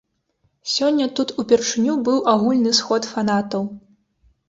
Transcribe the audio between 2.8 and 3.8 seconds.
сход фанатаў.